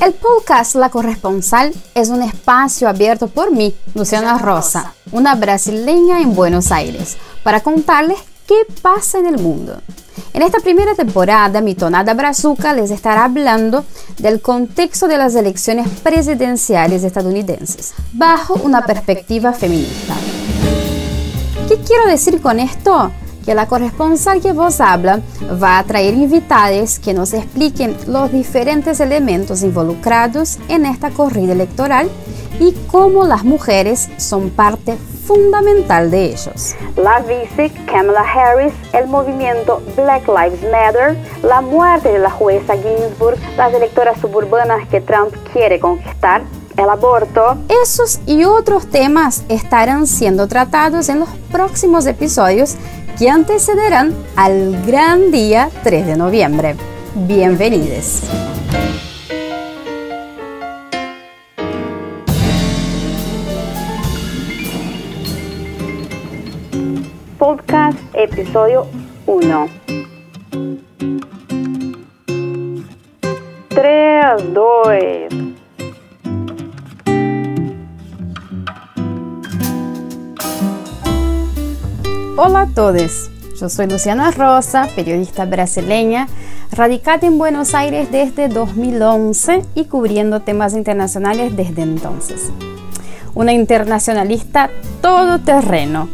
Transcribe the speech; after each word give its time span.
El 0.00 0.12
podcast 0.12 0.74
La 0.74 0.90
Corresponsal 0.90 1.72
es 1.94 2.08
un 2.08 2.22
espacio 2.22 2.88
abierto 2.88 3.28
por 3.28 3.52
mí, 3.52 3.74
Luciana 3.94 4.38
Rosa, 4.38 4.92
una 5.12 5.34
brasileña 5.36 6.20
en 6.20 6.34
Buenos 6.34 6.72
Aires, 6.72 7.16
para 7.42 7.60
contarles 7.60 8.18
qué 8.46 8.54
pasa 8.82 9.18
en 9.18 9.26
el 9.26 9.38
mundo. 9.38 9.80
En 10.32 10.42
esta 10.42 10.58
primera 10.58 10.94
temporada, 10.94 11.60
mi 11.60 11.74
tonada 11.74 12.12
brazuca 12.12 12.74
les 12.74 12.90
estará 12.90 13.24
hablando 13.24 13.84
del 14.18 14.40
contexto 14.40 15.06
de 15.06 15.16
las 15.16 15.36
elecciones 15.36 15.88
presidenciales 16.02 17.04
estadounidenses, 17.04 17.94
bajo 18.12 18.54
una 18.54 18.82
perspectiva 18.82 19.52
feminista. 19.52 20.14
¿Qué 21.68 21.78
quiero 21.78 22.06
decir 22.06 22.42
con 22.42 22.58
esto? 22.58 23.12
Que 23.44 23.54
la 23.54 23.66
corresponsal 23.66 24.40
que 24.40 24.52
vos 24.52 24.80
habla 24.80 25.20
va 25.62 25.78
a 25.78 25.84
traer 25.84 26.14
invitados 26.14 26.98
que 26.98 27.14
nos 27.14 27.32
expliquen 27.34 27.96
los 28.06 28.32
diferentes 28.32 29.00
elementos 29.00 29.62
involucrados 29.62 30.58
en 30.68 30.86
esta 30.86 31.10
corrida 31.10 31.52
electoral 31.52 32.08
y 32.60 32.72
cómo 32.90 33.24
las 33.24 33.44
mujeres 33.44 34.08
son 34.16 34.50
parte 34.50 34.96
fundamental 35.26 36.10
de 36.10 36.26
ellos. 36.26 36.74
La 36.96 37.20
vice 37.20 37.72
Kamala 37.86 38.22
Harris, 38.22 38.72
el 38.92 39.06
movimiento 39.08 39.82
Black 39.96 40.28
Lives 40.28 40.62
Matter, 40.70 41.16
la 41.42 41.60
muerte 41.60 42.12
de 42.12 42.18
la 42.18 42.30
jueza 42.30 42.74
Ginsburg, 42.74 43.38
las 43.56 43.72
electoras 43.72 44.20
suburbanas 44.20 44.86
que 44.88 45.00
Trump 45.00 45.34
quiere 45.52 45.80
conquistar, 45.80 46.42
el 46.76 46.88
aborto. 46.88 47.56
Esos 47.82 48.20
y 48.26 48.44
otros 48.44 48.86
temas 48.88 49.44
estarán 49.48 50.06
siendo 50.06 50.48
tratados 50.48 51.08
en 51.08 51.20
los 51.20 51.28
próximos 51.50 52.06
episodios 52.06 52.76
que 53.18 53.30
antecederán 53.30 54.12
al 54.36 54.82
gran 54.84 55.30
día 55.30 55.70
3 55.84 56.06
de 56.06 56.16
noviembre. 56.16 56.74
Bienvenidos. 57.14 58.22
Podcast 67.38 67.98
episodio 68.14 68.86
1. 69.26 69.68
3, 73.68 74.54
2, 74.54 75.63
Hola 82.36 82.62
a 82.62 82.66
todos, 82.66 83.30
yo 83.60 83.68
soy 83.68 83.86
Luciana 83.86 84.32
Rosa, 84.32 84.88
periodista 84.96 85.44
brasileña, 85.44 86.26
radicada 86.72 87.28
en 87.28 87.38
Buenos 87.38 87.76
Aires 87.76 88.10
desde 88.10 88.48
2011 88.48 89.62
y 89.76 89.84
cubriendo 89.84 90.40
temas 90.40 90.74
internacionales 90.74 91.54
desde 91.54 91.82
entonces. 91.82 92.50
Una 93.36 93.52
internacionalista 93.52 94.68
todoterreno 95.00 96.08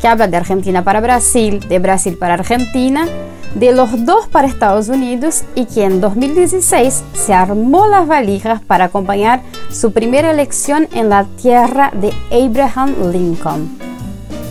que 0.00 0.08
habla 0.08 0.28
de 0.28 0.38
Argentina 0.38 0.82
para 0.82 1.02
Brasil, 1.02 1.60
de 1.68 1.78
Brasil 1.78 2.16
para 2.16 2.34
Argentina, 2.34 3.06
de 3.54 3.72
los 3.72 4.06
dos 4.06 4.28
para 4.28 4.48
Estados 4.48 4.88
Unidos 4.88 5.44
y 5.54 5.66
que 5.66 5.84
en 5.84 6.00
2016 6.00 7.04
se 7.12 7.34
armó 7.34 7.86
las 7.86 8.06
valijas 8.06 8.62
para 8.62 8.84
acompañar 8.84 9.42
su 9.70 9.92
primera 9.92 10.30
elección 10.30 10.88
en 10.94 11.10
la 11.10 11.24
tierra 11.24 11.92
de 11.94 12.14
Abraham 12.32 12.94
Lincoln. 13.12 13.85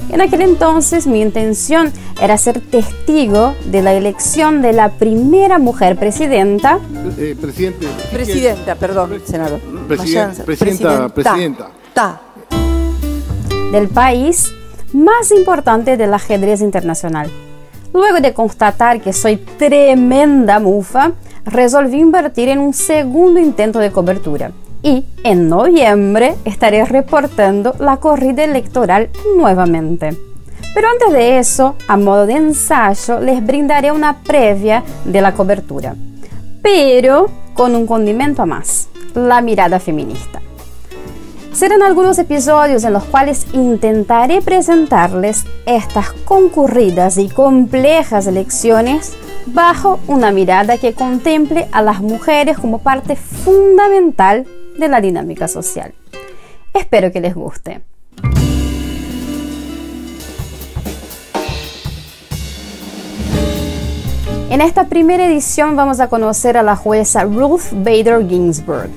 En 0.10 0.22
aquel 0.22 0.42
entonces 0.42 1.08
mi 1.08 1.22
intención 1.22 1.92
era 2.22 2.38
ser 2.38 2.62
testigo 2.62 3.56
de 3.66 3.82
la 3.82 3.94
elección 3.94 4.62
de 4.62 4.74
la 4.74 4.90
primera 4.90 5.58
mujer 5.60 5.98
presidenta. 5.98 6.80
Eh, 7.18 7.36
presidente. 7.40 7.88
Presidenta, 8.12 8.76
perdón, 8.76 9.22
senador. 9.26 9.60
presidenta, 9.88 10.44
presidenta. 10.44 11.10
presidenta. 11.10 11.72
Del 13.72 13.88
país 13.90 14.52
más 14.94 15.32
importante 15.32 15.98
del 15.98 16.14
ajedrez 16.14 16.62
internacional. 16.62 17.30
Luego 17.94 18.20
de 18.22 18.34
constatar 18.34 19.02
que 19.02 19.12
soy 19.12 19.38
tremenda 19.38 20.60
mufa, 20.60 21.14
resolví 21.46 21.98
invertir 21.98 22.50
en 22.50 22.60
un 22.60 22.74
segundo 22.74 23.40
intento 23.40 23.80
de 23.80 23.92
cobertura 23.92 24.52
y 24.86 25.04
en 25.24 25.50
noviembre 25.50 26.36
estaré 26.46 26.86
reportando 26.86 27.74
la 27.80 27.98
corrida 27.98 28.44
electoral 28.44 29.10
nuevamente. 29.36 30.16
Pero 30.76 30.88
antes 30.90 31.12
de 31.12 31.40
eso, 31.40 31.76
a 31.88 31.98
modo 31.98 32.28
de 32.28 32.34
ensayo, 32.34 33.20
les 33.20 33.44
brindaré 33.44 33.92
una 33.92 34.22
previa 34.22 34.84
de 35.04 35.22
la 35.22 35.34
cobertura, 35.34 35.96
pero 36.62 37.32
con 37.56 37.76
un 37.76 37.88
condimento 37.88 38.44
a 38.44 38.46
más, 38.46 38.88
la 39.16 39.42
mirada 39.42 39.80
feminista. 39.80 40.40
Serán 41.52 41.82
algunos 41.82 42.20
episodios 42.20 42.84
en 42.84 42.94
los 42.94 43.06
cuales 43.06 43.48
intentaré 43.54 44.44
presentarles 44.44 45.46
estas 45.66 46.12
concurridas 46.26 47.18
y 47.18 47.30
complejas 47.30 48.28
elecciones 48.28 49.14
bajo 49.48 50.00
una 50.08 50.32
mirada 50.32 50.78
que 50.78 50.94
contemple 50.94 51.70
a 51.72 51.82
las 51.82 52.02
mujeres 52.02 52.60
como 52.60 52.80
parte 52.80 53.16
fundamental 53.16 54.46
de 54.78 54.88
la 54.88 55.02
dinámica 55.02 55.48
social. 55.48 55.94
Espero 56.74 57.12
que 57.12 57.22
les 57.22 57.34
guste. 57.34 57.82
En 64.50 64.62
esta 64.62 64.86
primera 64.86 65.26
edición 65.26 65.76
vamos 65.76 66.00
a 66.00 66.08
conocer 66.08 66.56
a 66.56 66.64
la 66.64 66.76
jueza 66.76 67.24
Ruth 67.24 67.72
Bader 67.72 68.26
Ginsburg, 68.28 68.90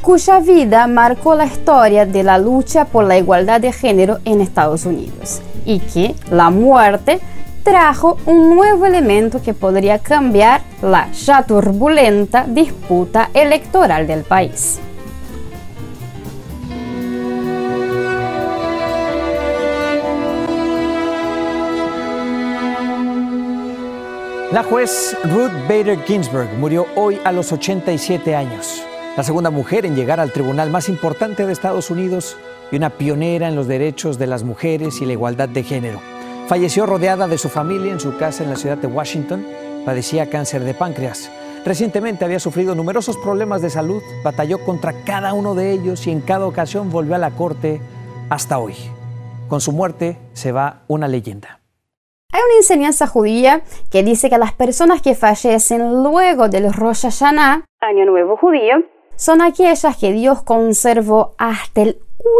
cuya 0.00 0.38
vida 0.40 0.86
marcó 0.86 1.34
la 1.34 1.44
historia 1.44 2.06
de 2.06 2.22
la 2.22 2.38
lucha 2.38 2.86
por 2.86 3.04
la 3.04 3.18
igualdad 3.18 3.60
de 3.60 3.72
género 3.72 4.20
en 4.24 4.40
Estados 4.40 4.86
Unidos 4.86 5.42
y 5.66 5.80
que 5.80 6.14
la 6.30 6.50
muerte 6.50 7.20
trajo 7.62 8.16
un 8.26 8.54
nuevo 8.54 8.86
elemento 8.86 9.42
que 9.42 9.54
podría 9.54 9.98
cambiar 9.98 10.62
la 10.82 11.10
ya 11.12 11.42
turbulenta 11.42 12.44
disputa 12.48 13.30
electoral 13.34 14.06
del 14.06 14.22
país. 14.22 14.80
La 24.52 24.62
juez 24.62 25.16
Ruth 25.24 25.50
Bader 25.66 26.04
Ginsburg 26.04 26.46
murió 26.58 26.84
hoy 26.94 27.18
a 27.24 27.32
los 27.32 27.52
87 27.52 28.36
años, 28.36 28.84
la 29.16 29.22
segunda 29.22 29.48
mujer 29.48 29.86
en 29.86 29.96
llegar 29.96 30.20
al 30.20 30.30
tribunal 30.30 30.68
más 30.68 30.90
importante 30.90 31.46
de 31.46 31.54
Estados 31.54 31.88
Unidos 31.88 32.36
y 32.70 32.76
una 32.76 32.90
pionera 32.90 33.48
en 33.48 33.56
los 33.56 33.66
derechos 33.66 34.18
de 34.18 34.26
las 34.26 34.42
mujeres 34.42 35.00
y 35.00 35.06
la 35.06 35.14
igualdad 35.14 35.48
de 35.48 35.62
género. 35.62 36.02
Falleció 36.48 36.84
rodeada 36.84 37.28
de 37.28 37.38
su 37.38 37.48
familia 37.48 37.92
en 37.92 38.00
su 38.00 38.18
casa 38.18 38.44
en 38.44 38.50
la 38.50 38.56
ciudad 38.56 38.76
de 38.76 38.88
Washington. 38.88 39.42
Padecía 39.86 40.28
cáncer 40.28 40.64
de 40.64 40.74
páncreas. 40.74 41.30
Recientemente 41.64 42.26
había 42.26 42.38
sufrido 42.38 42.74
numerosos 42.74 43.16
problemas 43.16 43.62
de 43.62 43.70
salud, 43.70 44.02
batalló 44.22 44.62
contra 44.66 44.92
cada 45.04 45.32
uno 45.32 45.54
de 45.54 45.72
ellos 45.72 46.06
y 46.06 46.10
en 46.10 46.20
cada 46.20 46.44
ocasión 46.44 46.90
volvió 46.90 47.14
a 47.14 47.18
la 47.18 47.30
corte 47.30 47.80
hasta 48.28 48.58
hoy. 48.58 48.74
Con 49.48 49.62
su 49.62 49.72
muerte 49.72 50.18
se 50.34 50.52
va 50.52 50.82
una 50.88 51.08
leyenda. 51.08 51.61
Hay 52.32 52.40
una 52.48 52.56
enseñanza 52.56 53.06
judía 53.06 53.60
que 53.90 54.02
dice 54.02 54.30
que 54.30 54.38
las 54.38 54.54
personas 54.54 55.02
que 55.02 55.14
fallecen 55.14 56.02
luego 56.02 56.48
del 56.48 56.72
Rosh 56.72 57.02
Hashanah, 57.02 57.66
Año 57.80 58.06
Nuevo 58.06 58.38
Judío, 58.38 58.76
son 59.16 59.42
aquellas 59.42 59.98
que 59.98 60.12
Dios 60.12 60.42
conservó 60.42 61.34
hasta 61.36 61.82
el 61.82 61.98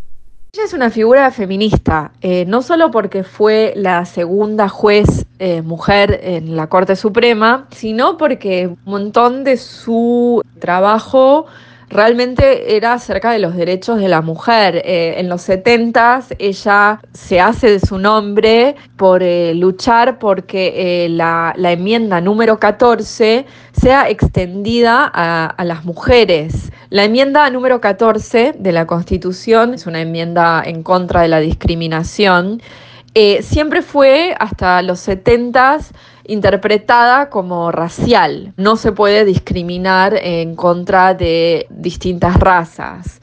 Ella 0.54 0.66
es 0.66 0.72
una 0.72 0.88
figura 0.88 1.32
feminista, 1.32 2.12
eh, 2.20 2.44
no 2.46 2.62
solo 2.62 2.92
porque 2.92 3.24
fue 3.24 3.72
la 3.74 4.04
segunda 4.04 4.68
juez 4.68 5.26
eh, 5.40 5.62
mujer 5.62 6.20
en 6.22 6.54
la 6.54 6.68
Corte 6.68 6.94
Suprema, 6.94 7.66
sino 7.72 8.16
porque 8.16 8.68
un 8.68 8.78
montón 8.84 9.42
de 9.42 9.56
su 9.56 10.42
trabajo 10.60 11.46
realmente 11.88 12.76
era 12.76 12.94
acerca 12.94 13.32
de 13.32 13.38
los 13.38 13.54
derechos 13.54 13.98
de 13.98 14.08
la 14.08 14.20
mujer. 14.22 14.82
Eh, 14.84 15.14
en 15.18 15.28
los 15.28 15.42
70 15.42 16.24
ella 16.38 17.00
se 17.12 17.40
hace 17.40 17.70
de 17.70 17.80
su 17.80 17.98
nombre 17.98 18.76
por 18.96 19.22
eh, 19.22 19.54
luchar 19.54 20.18
porque 20.18 21.04
eh, 21.04 21.08
la, 21.08 21.54
enmienda 21.56 22.20
número 22.20 22.58
14 22.58 23.46
sea 23.72 24.08
extendida 24.08 25.10
a, 25.12 25.46
a, 25.46 25.64
las 25.64 25.84
mujeres. 25.84 26.70
La 26.90 27.04
enmienda 27.04 27.48
número 27.50 27.80
14 27.80 28.54
de 28.58 28.72
la 28.72 28.86
Constitución 28.86 29.74
es 29.74 29.86
una 29.86 30.00
enmienda 30.00 30.62
en 30.64 30.82
contra 30.82 31.22
de 31.22 31.28
la 31.28 31.40
discriminación. 31.40 32.62
siempre 33.40 33.82
fue 33.82 34.34
hasta 34.38 34.82
los 34.82 35.00
70 35.00 35.78
interpretada 36.26 37.30
como 37.30 37.70
racial. 37.70 38.52
No 38.56 38.76
se 38.76 38.92
puede 38.92 39.24
discriminar 39.24 40.14
en 40.16 40.56
contra 40.56 41.14
de 41.14 41.66
distintas 41.70 42.36
razas. 42.36 43.20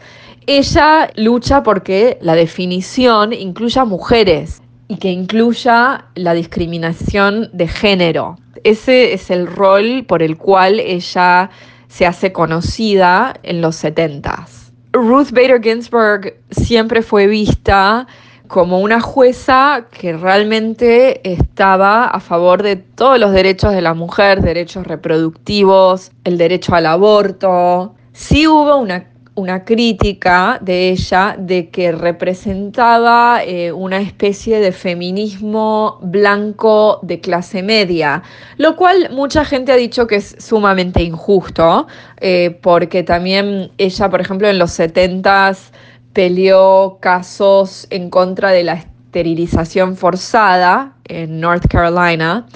Ella 0.47 1.11
lucha 1.15 1.63
porque 1.63 2.17
la 2.21 2.35
definición 2.35 3.33
incluya 3.33 3.85
mujeres 3.85 4.61
y 4.87 4.97
que 4.97 5.11
incluya 5.11 6.05
la 6.15 6.33
discriminación 6.33 7.49
de 7.53 7.67
género. 7.67 8.37
Ese 8.63 9.13
es 9.13 9.29
el 9.31 9.47
rol 9.47 10.05
por 10.07 10.21
el 10.21 10.37
cual 10.37 10.79
ella 10.79 11.49
se 11.87 12.05
hace 12.05 12.31
conocida 12.31 13.33
en 13.43 13.61
los 13.61 13.75
70 13.75 14.47
Ruth 14.93 15.31
Bader 15.31 15.61
Ginsburg 15.61 16.33
siempre 16.49 17.01
fue 17.01 17.27
vista 17.27 18.07
como 18.51 18.81
una 18.81 18.99
jueza 18.99 19.85
que 19.97 20.11
realmente 20.11 21.21
estaba 21.23 22.07
a 22.07 22.19
favor 22.19 22.63
de 22.63 22.75
todos 22.75 23.17
los 23.17 23.31
derechos 23.31 23.71
de 23.71 23.81
la 23.81 23.93
mujer, 23.93 24.41
derechos 24.41 24.85
reproductivos, 24.85 26.11
el 26.25 26.37
derecho 26.37 26.75
al 26.75 26.87
aborto. 26.87 27.95
Sí 28.11 28.47
hubo 28.47 28.75
una, 28.75 29.05
una 29.35 29.63
crítica 29.63 30.59
de 30.61 30.89
ella 30.89 31.37
de 31.39 31.69
que 31.69 31.93
representaba 31.93 33.41
eh, 33.45 33.71
una 33.71 34.01
especie 34.01 34.59
de 34.59 34.73
feminismo 34.73 35.99
blanco 36.01 36.99
de 37.03 37.21
clase 37.21 37.63
media, 37.63 38.21
lo 38.57 38.75
cual 38.75 39.11
mucha 39.13 39.45
gente 39.45 39.71
ha 39.71 39.77
dicho 39.77 40.07
que 40.07 40.17
es 40.17 40.35
sumamente 40.39 41.01
injusto, 41.01 41.87
eh, 42.19 42.59
porque 42.61 43.03
también 43.03 43.71
ella, 43.77 44.09
por 44.09 44.19
ejemplo, 44.19 44.49
en 44.49 44.59
los 44.59 44.77
70s, 44.77 45.71
peleó 46.13 46.97
casos 46.99 47.87
en 47.89 48.09
contra 48.09 48.51
de 48.51 48.63
la 48.63 48.73
esterilización 48.73 49.95
forzada 49.95 50.93
en 51.05 51.39
North 51.39 51.67
Carolina, 51.67 52.47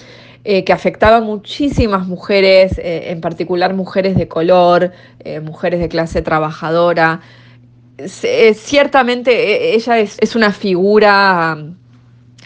eh, 0.43 0.63
que 0.63 0.73
afectaba 0.73 1.17
a 1.17 1.21
muchísimas 1.21 2.07
mujeres, 2.07 2.77
eh, 2.77 3.11
en 3.11 3.21
particular 3.21 3.73
mujeres 3.73 4.15
de 4.15 4.27
color, 4.27 4.91
eh, 5.19 5.39
mujeres 5.39 5.79
de 5.79 5.89
clase 5.89 6.21
trabajadora. 6.21 7.21
ciertamente 8.07 9.31
e, 9.31 9.75
ella 9.75 9.99
es, 9.99 10.17
es 10.19 10.35
una 10.35 10.51
figura 10.51 11.55
um, 11.57 11.75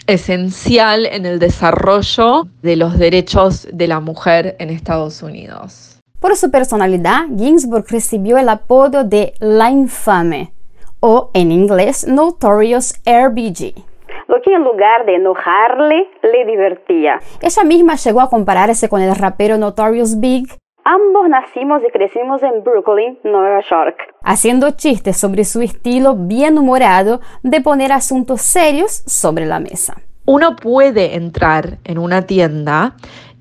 esencial 0.06 1.06
en 1.06 1.26
el 1.26 1.40
desarrollo 1.40 2.46
de 2.62 2.76
los 2.76 2.98
derechos 2.98 3.66
de 3.72 3.88
la 3.88 3.98
mujer 3.98 4.56
en 4.60 4.70
Estados 4.70 5.22
Unidos. 5.22 5.98
Por 6.20 6.36
su 6.36 6.50
personalidad, 6.50 7.26
Ginsburg 7.36 7.86
recibió 7.88 8.38
el 8.38 8.48
apodo 8.48 9.02
de 9.02 9.34
la 9.40 9.70
infame 9.70 10.52
o 11.00 11.30
en 11.34 11.52
inglés 11.52 12.06
Notorious 12.06 12.94
RBG 13.04 13.90
lo 14.30 14.40
que 14.40 14.54
en 14.54 14.62
lugar 14.62 15.04
de 15.06 15.16
enojarle, 15.16 16.08
le 16.22 16.44
divertía. 16.46 17.18
Ella 17.42 17.64
misma 17.64 17.96
llegó 17.96 18.20
a 18.20 18.30
compararse 18.30 18.88
con 18.88 19.02
el 19.02 19.14
rapero 19.16 19.58
Notorious 19.58 20.20
Big. 20.20 20.46
Ambos 20.84 21.28
nacimos 21.28 21.82
y 21.86 21.90
crecimos 21.90 22.40
en 22.44 22.62
Brooklyn, 22.62 23.18
Nueva 23.24 23.60
York, 23.68 23.96
haciendo 24.22 24.70
chistes 24.70 25.16
sobre 25.16 25.44
su 25.44 25.60
estilo 25.62 26.14
bien 26.14 26.58
humorado 26.58 27.20
de 27.42 27.60
poner 27.60 27.90
asuntos 27.90 28.40
serios 28.40 29.02
sobre 29.06 29.46
la 29.46 29.58
mesa. 29.58 29.96
Uno 30.26 30.54
puede 30.54 31.16
entrar 31.16 31.78
en 31.84 31.98
una 31.98 32.22
tienda 32.22 32.94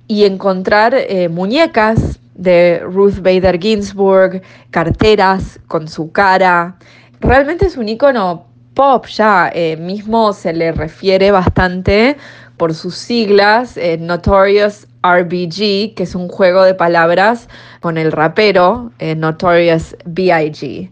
y 0.07 0.25
encontrar 0.25 0.95
eh, 0.95 1.29
muñecas 1.29 2.19
de 2.33 2.79
Ruth 2.79 3.19
Bader 3.21 3.59
Ginsburg, 3.59 4.41
carteras 4.71 5.59
con 5.67 5.87
su 5.87 6.11
cara, 6.11 6.77
realmente 7.21 7.65
es 7.65 7.77
un 7.77 7.89
icono 7.89 8.45
pop 8.73 9.07
ya, 9.07 9.51
eh, 9.53 9.75
mismo 9.77 10.31
se 10.33 10.53
le 10.53 10.71
refiere 10.71 11.31
bastante 11.31 12.17
por 12.57 12.73
sus 12.73 12.95
siglas, 12.95 13.77
eh, 13.77 13.97
Notorious 13.97 14.87
RBG, 15.03 15.95
que 15.95 16.03
es 16.03 16.15
un 16.15 16.27
juego 16.27 16.63
de 16.63 16.73
palabras 16.73 17.49
con 17.81 17.97
el 17.97 18.11
rapero 18.11 18.91
eh, 18.99 19.15
Notorious 19.15 19.95
B.I.G. 20.05 20.91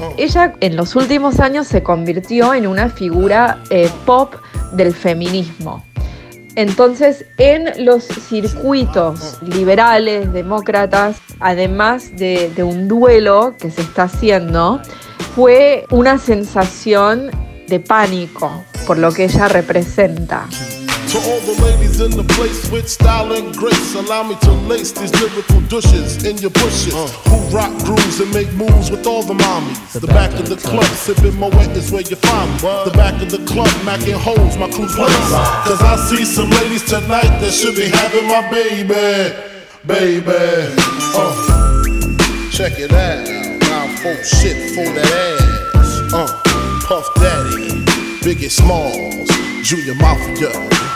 Oh. 0.00 0.14
Ella 0.16 0.54
en 0.60 0.76
los 0.76 0.96
últimos 0.96 1.40
años 1.40 1.66
se 1.66 1.82
convirtió 1.82 2.54
en 2.54 2.66
una 2.66 2.88
figura 2.88 3.58
pop 4.06 4.34
del 4.72 4.94
feminismo. 4.94 5.82
Entonces, 6.56 7.26
en 7.38 7.84
los 7.84 8.04
circuitos 8.04 9.38
liberales, 9.42 10.32
demócratas, 10.32 11.16
además 11.38 12.16
de, 12.16 12.52
un 12.62 12.88
duelo 12.88 13.54
que 13.58 13.70
se 13.70 13.82
está 13.82 14.04
haciendo, 14.04 14.80
fue 15.34 15.84
una 15.90 16.18
sensación 16.18 17.30
de 17.68 17.80
pánico 17.80 18.64
por 18.86 18.98
lo 18.98 19.12
que 19.12 19.24
ella 19.24 19.46
representa. 19.48 20.48
To 21.10 21.18
all 21.18 21.40
the 21.40 21.60
ladies 21.60 22.00
in 22.00 22.12
the 22.12 22.22
place 22.22 22.70
with 22.70 22.88
style 22.88 23.32
and 23.32 23.52
grace, 23.56 23.96
allow 23.96 24.22
me 24.22 24.36
to 24.42 24.52
lace 24.70 24.92
these 24.92 25.10
lyrical 25.20 25.60
douches 25.62 26.22
in 26.22 26.38
your 26.38 26.52
bushes. 26.52 26.94
Uh. 26.94 27.08
Who 27.26 27.56
rock 27.56 27.76
grooves 27.82 28.20
and 28.20 28.32
make 28.32 28.52
moves 28.52 28.92
with 28.92 29.04
all 29.08 29.24
the 29.24 29.34
mommies. 29.34 29.92
The, 29.92 29.98
the 29.98 30.06
back, 30.06 30.30
back 30.30 30.38
of 30.38 30.48
the 30.48 30.54
club, 30.54 30.84
sipping 30.84 31.34
Moet 31.34 31.54
is 31.74 31.90
where 31.90 32.02
you 32.02 32.14
find 32.14 32.48
me. 32.52 32.58
What? 32.62 32.84
The 32.84 32.92
back 32.96 33.20
of 33.20 33.28
the 33.28 33.42
club, 33.44 33.66
macking 33.82 34.14
holes, 34.14 34.56
my 34.56 34.70
crew's 34.70 34.94
place. 34.94 35.10
Cause 35.66 35.82
I 35.82 35.96
see 35.96 36.24
some 36.24 36.48
ladies 36.48 36.84
tonight 36.84 37.42
that 37.42 37.50
should 37.50 37.74
be 37.74 37.88
having 37.90 38.28
my 38.30 38.46
baby, 38.48 39.34
baby. 39.84 40.30
Uh. 41.10 41.34
Check 42.52 42.78
it 42.78 42.92
out, 42.92 43.26
now 43.66 43.90
folk 43.98 44.22
shit 44.22 44.78
for 44.78 44.86
that 44.94 45.10
ass. 45.74 46.14
Uh. 46.14 46.30
Puff 46.86 47.12
Daddy, 47.16 47.82
Biggie 48.22 48.48
Smalls, 48.48 49.26
Junior 49.66 49.96
Mafia. 49.96 50.89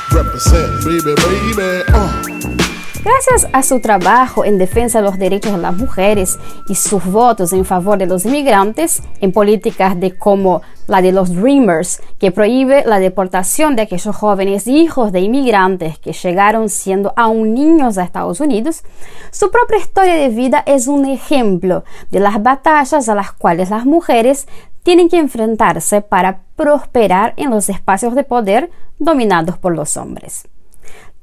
Gracias 3.05 3.47
a 3.53 3.63
su 3.63 3.81
trabajo 3.81 4.45
en 4.45 4.57
defensa 4.57 5.01
de 5.01 5.05
los 5.05 5.19
derechos 5.19 5.53
de 5.53 5.59
las 5.59 5.77
mujeres 5.77 6.39
y 6.69 6.75
sus 6.75 7.05
votos 7.05 7.53
en 7.53 7.65
favor 7.65 7.99
de 7.99 8.07
los 8.07 8.25
inmigrantes 8.25 9.03
en 9.21 9.33
políticas 9.33 10.01
de 10.01 10.17
como 10.17 10.63
la 10.87 11.03
de 11.03 11.13
los 11.13 11.35
Dreamers, 11.35 12.01
que 12.19 12.31
prohíbe 12.31 12.83
la 12.87 12.99
deportación 12.99 13.77
de 13.77 13.83
aquellos 13.83 14.17
jóvenes 14.17 14.67
hijos 14.67 15.13
de 15.13 15.21
inmigrantes 15.21 15.99
que 15.99 16.13
llegaron 16.13 16.69
siendo 16.69 17.13
aún 17.17 17.55
niños 17.55 17.99
a 17.99 18.05
Estados 18.05 18.41
Unidos, 18.41 18.83
su 19.31 19.51
propia 19.51 19.79
historia 19.79 20.15
de 20.15 20.31
vida 20.31 20.63
es 20.67 20.87
un 20.87 21.05
ejemplo 21.05 21.85
de 22.11 22.21
las 22.21 22.43
batallas 22.43 23.09
a 23.09 23.15
las 23.15 23.33
cuales 23.33 23.71
las 23.71 23.85
mujeres 23.85 24.47
tienen 24.83 25.09
que 25.09 25.19
enfrentarse 25.19 26.03
para 26.03 26.41
prosperar 26.57 27.33
en 27.37 27.51
los 27.51 27.69
espacios 27.69 28.15
de 28.15 28.23
poder 28.23 28.71
dominados 28.99 29.59
por 29.59 29.75
los 29.75 29.97
hombres. 29.97 30.49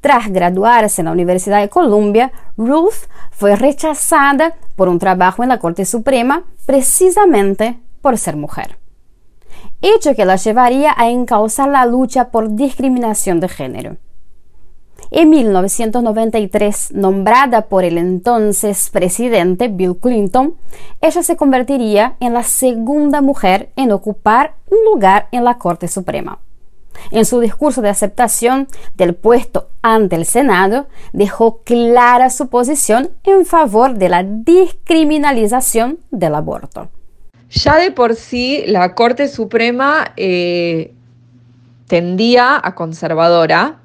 Tras 0.01 0.31
graduarse 0.31 1.01
en 1.01 1.05
la 1.05 1.11
Universidad 1.11 1.61
de 1.61 1.69
Columbia, 1.69 2.31
Ruth 2.57 3.07
fue 3.29 3.55
rechazada 3.55 4.55
por 4.75 4.89
un 4.89 4.97
trabajo 4.97 5.43
en 5.43 5.49
la 5.49 5.59
Corte 5.59 5.85
Suprema 5.85 6.43
precisamente 6.65 7.79
por 8.01 8.17
ser 8.17 8.35
mujer. 8.35 8.77
Hecho 9.81 10.15
que 10.15 10.25
la 10.25 10.37
llevaría 10.37 10.93
a 10.97 11.09
encauzar 11.09 11.69
la 11.69 11.85
lucha 11.85 12.29
por 12.29 12.55
discriminación 12.55 13.39
de 13.39 13.49
género. 13.49 13.97
En 15.11 15.29
1993, 15.29 16.93
nombrada 16.93 17.63
por 17.63 17.83
el 17.83 17.97
entonces 17.97 18.89
presidente 18.91 19.67
Bill 19.67 19.97
Clinton, 19.97 20.55
ella 21.01 21.21
se 21.21 21.35
convertiría 21.35 22.15
en 22.19 22.33
la 22.33 22.43
segunda 22.43 23.21
mujer 23.21 23.71
en 23.75 23.91
ocupar 23.91 24.55
un 24.69 24.77
lugar 24.85 25.27
en 25.31 25.43
la 25.43 25.57
Corte 25.57 25.87
Suprema. 25.87 26.39
En 27.11 27.25
su 27.25 27.39
discurso 27.39 27.81
de 27.81 27.89
aceptación 27.89 28.67
del 28.95 29.15
puesto 29.15 29.69
ante 29.81 30.15
el 30.15 30.25
Senado, 30.25 30.87
dejó 31.13 31.61
clara 31.63 32.29
su 32.29 32.49
posición 32.49 33.11
en 33.23 33.45
favor 33.45 33.95
de 33.95 34.09
la 34.09 34.23
descriminalización 34.23 35.99
del 36.11 36.35
aborto. 36.35 36.89
Ya 37.49 37.77
de 37.77 37.91
por 37.91 38.15
sí 38.15 38.63
la 38.65 38.95
Corte 38.95 39.27
Suprema 39.27 40.13
eh, 40.15 40.93
tendía 41.87 42.59
a 42.63 42.75
conservadora 42.75 43.79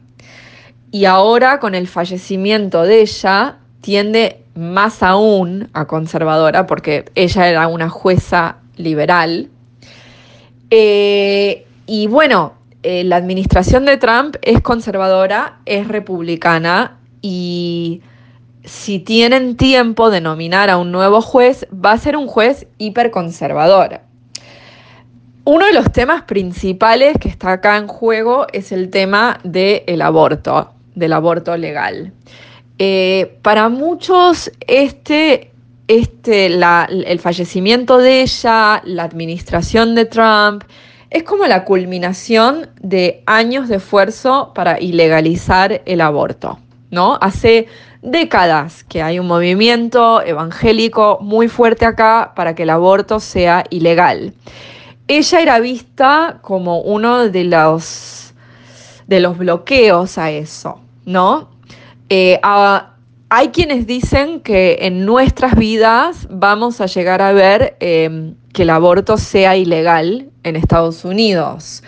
y 0.93 1.05
ahora 1.07 1.59
con 1.59 1.75
el 1.75 1.89
fallecimiento 1.89 2.85
de 2.85 3.01
ella 3.01 3.59
tiende 3.81 4.45
más 4.55 5.03
aún 5.03 5.69
a 5.73 5.87
conservadora 5.87 6.67
porque 6.67 7.07
ella 7.15 7.49
era 7.49 7.67
una 7.67 7.89
jueza 7.89 8.59
liberal. 8.77 9.51
Eh, 10.71 11.67
y 11.87 12.07
bueno, 12.07 12.55
eh, 12.89 13.03
la 13.03 13.17
administración 13.17 13.85
de 13.85 13.97
Trump 13.97 14.37
es 14.43 14.61
conservadora, 14.61 15.59
es 15.67 15.89
republicana 15.89 17.01
y 17.21 18.01
si 18.63 19.01
tienen 19.01 19.57
tiempo 19.57 20.09
de 20.09 20.21
nominar 20.21 20.71
a 20.71 20.77
un 20.77 20.93
nuevo 20.93 21.21
juez, 21.21 21.67
va 21.73 21.91
a 21.91 21.99
ser 21.99 22.17
un 22.17 22.29
juez 22.29 22.69
hiperconservador. 22.79 24.03
Uno 25.43 25.67
de 25.67 25.73
los 25.73 25.91
temas 25.91 26.23
principales 26.23 27.19
que 27.19 27.29
está 27.29 27.51
acá 27.51 27.77
en 27.77 27.89
juego 27.89 28.47
es 28.53 28.71
el 28.71 28.89
tema 28.91 29.41
del 29.43 30.01
aborto, 30.01 30.71
del 30.95 31.13
aborto 31.13 31.57
legal. 31.57 32.13
Eh, 32.79 33.37
para 33.43 33.69
muchos, 33.69 34.53
este, 34.61 35.51
este, 35.89 36.47
el 36.47 37.19
fallecimiento 37.19 37.99
de 37.99 38.23
ella, 38.23 38.81
la 38.85 39.03
administración 39.03 39.97
de 39.97 40.05
Trump, 40.05 40.63
es 41.11 41.23
como 41.23 41.47
la 41.47 41.65
culminación 41.65 42.69
de 42.81 43.23
años 43.27 43.69
de 43.69 43.77
esfuerzo 43.77 44.53
para 44.55 44.81
ilegalizar 44.81 45.83
el 45.87 46.01
aborto, 46.01 46.59
¿no? 46.91 47.19
Hace 47.21 47.69
décadas 48.03 48.85
que 48.85 49.03
hay 49.03 49.19
un 49.19 49.27
movimiento 49.27 50.23
evangélico 50.23 51.19
muy 51.21 51.49
fuerte 51.49 51.85
acá 51.85 52.33
para 52.35 52.55
que 52.55 52.65
el 52.65 52.71
aborto 52.71 53.21
sea 53.21 53.65
ilegal. 53.71 54.35
Ella 55.09 55.41
era 55.41 55.61
vista 55.61 56.39
como 56.43 56.81
uno 56.81 57.29
de 57.29 57.45
los, 57.45 58.35
de 59.07 59.21
los 59.21 59.39
bloqueos 59.39 60.19
a 60.19 60.31
eso, 60.31 60.81
¿no? 61.05 61.51
Eh, 62.09 62.41
hay 63.29 63.49
quienes 63.49 63.87
dicen 63.87 64.41
que 64.41 64.79
en 64.83 65.05
nuestras 65.05 65.57
vidas 65.57 66.29
vamos 66.31 66.81
a 66.81 66.87
llegar 66.87 67.23
a 67.23 67.33
ver 67.33 67.77
em, 67.81 68.35
que 68.53 68.63
el 68.63 68.71
aborto 68.71 69.19
sea 69.19 69.57
ilegal 69.57 70.31
en 70.45 70.57
Estados 70.57 71.05
Unidos. 71.05 71.83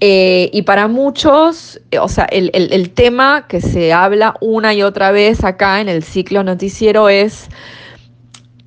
Eh, 0.00 0.50
y 0.52 0.62
para 0.62 0.88
muchos, 0.88 1.78
o 2.00 2.08
sea, 2.08 2.24
el, 2.24 2.90
tema 2.90 3.46
que 3.46 3.60
se 3.60 3.92
habla 3.92 4.34
una 4.40 4.72
y 4.72 4.82
otra 4.82 5.12
vez 5.12 5.44
acá 5.44 5.80
en 5.80 5.90
el 5.90 6.02
ciclo 6.02 6.42
noticiero 6.42 7.10
es 7.10 7.48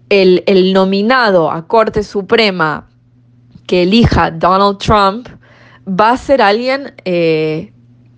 el, 0.10 0.74
nominado 0.74 1.52
a 1.52 1.68
Corte 1.68 2.04
Suprema 2.04 2.88
que 3.66 3.82
elija 3.82 4.30
Donald 4.30 4.78
Trump 4.78 5.28
va 5.88 6.12
a 6.12 6.18
ser 6.18 6.42
alguien 6.42 6.94
eh, 7.04 7.74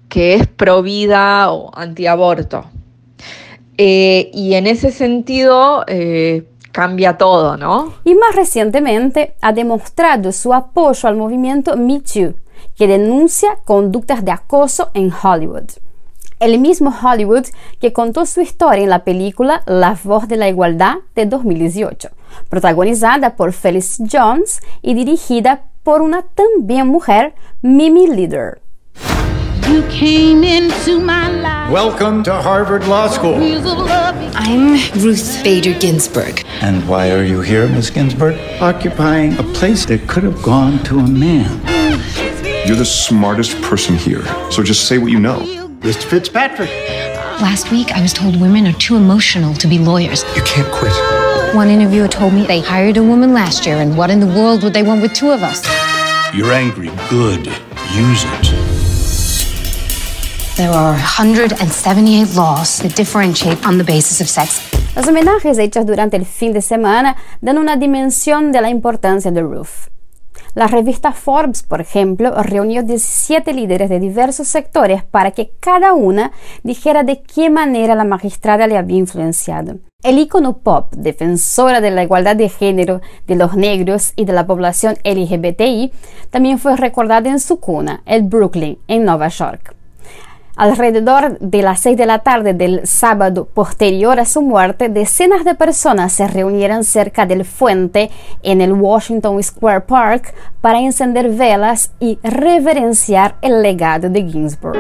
que 0.10 0.34
es 0.34 0.48
pro 0.48 0.82
vida 0.82 1.52
o 1.52 1.72
antiaborto. 1.74 2.66
Eh, 3.78 4.32
y 4.34 4.54
en 4.54 4.68
ese 4.68 4.92
sentido 4.92 5.84
eh, 5.88 6.48
cambia 6.72 7.18
todo, 7.18 7.58
¿no? 7.58 7.94
Y 8.04 8.16
más 8.16 8.36
recientemente 8.36 9.36
ha 9.42 9.54
demostrado 9.54 10.32
su 10.32 10.54
apoyo 10.54 11.10
al 11.10 11.16
movimiento 11.16 11.76
Me 11.78 12.00
Too, 12.00 12.36
que 12.76 12.88
denuncia 12.88 13.58
conductas 13.66 14.24
de 14.24 14.32
acoso 14.32 14.92
en 14.94 15.12
Hollywood. 15.12 15.72
El 16.40 16.60
mismo 16.60 16.94
Hollywood 17.02 17.46
que 17.80 17.94
contó 17.94 18.26
su 18.26 18.42
historia 18.42 18.84
en 18.84 18.90
la 18.90 19.06
película 19.06 19.64
La 19.66 19.98
voz 20.04 20.28
de 20.28 20.36
la 20.36 20.50
igualdad 20.50 20.96
de 21.16 21.26
2018, 21.26 22.10
protagonizada 22.50 23.38
por 23.38 23.54
Felix 23.54 23.98
Jones 24.12 24.60
y 24.82 24.96
dirigida 24.96 25.64
por 25.84 26.02
una 26.02 26.24
también 26.24 26.88
mujer, 26.88 27.36
Mimi 27.62 28.08
Leader. 28.08 28.60
You 29.68 29.82
came 29.90 30.44
into 30.44 31.00
my 31.00 31.28
life. 31.28 31.72
Welcome 31.72 32.22
to 32.26 32.34
Harvard 32.40 32.88
Law 32.88 33.08
School. 33.08 33.40
I'm 34.36 34.74
Ruth 35.02 35.44
Bader 35.44 35.74
Ginsburg. 35.80 36.46
And 36.62 36.88
why 36.88 37.10
are 37.12 37.24
you 37.24 37.42
here, 37.42 37.68
Miss 37.68 37.90
Ginsburg? 37.90 38.36
Occupying 38.62 39.34
a 39.40 39.44
place 39.44 39.84
that 39.88 40.08
could 40.08 40.22
have 40.22 40.40
gone 40.44 40.84
to 40.84 41.00
a 41.00 41.08
man. 41.08 41.50
You're 42.68 42.76
the 42.76 42.86
smartest 42.86 43.60
person 43.64 43.96
here, 43.96 44.24
so 44.52 44.62
just 44.62 44.88
say 44.88 45.00
what 45.00 45.12
you 45.12 45.20
know. 45.20 45.40
Mr. 45.80 46.04
Fitzpatrick. 46.04 46.70
Last 47.42 47.72
week, 47.72 47.92
I 47.92 48.04
was 48.04 48.14
told 48.14 48.40
women 48.40 48.68
are 48.68 48.74
too 48.74 48.96
emotional 48.96 49.56
to 49.56 49.68
be 49.68 49.80
lawyers. 49.80 50.24
You 50.36 50.44
can't 50.44 50.72
quit. 50.72 50.94
One 51.56 51.70
interviewer 51.70 52.08
told 52.08 52.34
me 52.34 52.46
they 52.46 52.62
hired 52.62 52.98
a 52.98 53.04
woman 53.04 53.34
last 53.34 53.66
year, 53.66 53.78
and 53.78 53.98
what 53.98 54.12
in 54.12 54.20
the 54.20 54.28
world 54.28 54.62
would 54.62 54.74
they 54.74 54.84
want 54.84 55.02
with 55.02 55.14
two 55.14 55.32
of 55.32 55.42
us? 55.42 55.66
You're 56.36 56.54
angry. 56.54 56.92
Good. 57.10 57.48
Use 57.94 58.24
it. 58.26 58.55
There 60.56 60.72
are 60.72 60.94
178 60.94 62.34
laws 62.34 62.80
that 62.80 62.96
differentiate 62.96 63.66
on 63.68 63.78
the 63.78 63.84
basis 63.84 64.22
of 64.22 64.30
sex. 64.30 64.62
Los 64.96 65.06
homenajes 65.06 65.58
hechos 65.58 65.86
durante 65.86 66.16
el 66.16 66.26
fin 66.26 66.54
de 66.54 66.62
semana 66.62 67.18
dan 67.42 67.58
una 67.58 67.76
dimensión 67.76 68.54
de 68.54 68.62
la 68.62 68.70
importancia 68.70 69.32
de 69.32 69.42
Ruth. 69.42 69.92
La 70.54 70.68
revista 70.68 71.12
Forbes, 71.12 71.62
por 71.62 71.82
ejemplo, 71.82 72.42
reunió 72.42 72.84
17 72.84 73.54
líderes 73.54 73.90
de 73.90 74.00
diversos 74.00 74.48
sectores 74.48 75.04
para 75.04 75.32
que 75.32 75.52
cada 75.60 75.94
una 75.94 76.32
dijera 76.64 77.04
de 77.04 77.22
qué 77.22 77.50
manera 77.50 77.94
la 77.94 78.06
magistrada 78.06 78.66
le 78.66 78.78
había 78.78 78.96
influenciado. 78.96 79.80
El 80.04 80.20
icono 80.20 80.60
pop, 80.60 80.94
defensora 80.96 81.82
de 81.82 81.92
la 81.92 82.04
igualdad 82.04 82.38
de 82.38 82.48
género 82.48 83.02
de 83.28 83.36
los 83.36 83.58
negros 83.58 84.14
y 84.16 84.24
de 84.24 84.32
la 84.32 84.48
población 84.48 84.96
LGBTI, 85.04 85.92
también 86.30 86.60
fue 86.60 86.78
recordada 86.78 87.30
en 87.30 87.42
su 87.42 87.60
cuna, 87.60 88.04
el 88.06 88.24
Brooklyn, 88.24 88.80
en 88.88 89.04
Nueva 89.04 89.28
York. 89.28 89.76
Alrededor 90.56 91.38
de 91.40 91.62
las 91.62 91.82
6 91.82 91.98
de 91.98 92.06
la 92.06 92.20
tarde 92.20 92.54
del 92.54 92.88
sábado 92.88 93.46
posterior 93.46 94.22
a 94.22 94.26
su 94.26 94.42
muerte, 94.42 94.88
decenas 94.88 95.44
de 95.44 95.54
personas 95.54 96.14
se 96.14 96.28
reunieron 96.28 96.86
cerca 96.86 97.26
del 97.26 97.44
fuente 97.44 98.10
en 98.42 98.62
el 98.62 98.72
Washington 98.72 99.44
Square 99.44 99.82
Park 99.82 100.34
para 100.62 100.80
encender 100.80 101.30
velas 101.30 101.92
y 102.00 102.20
reverenciar 102.24 103.36
el 103.42 103.62
legado 103.62 104.10
de 104.10 104.24
Ginsburg. 104.24 104.80